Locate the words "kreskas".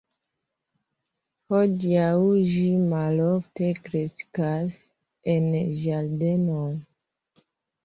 3.83-4.81